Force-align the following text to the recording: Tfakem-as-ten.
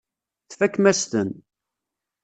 Tfakem-as-ten. 0.49 1.29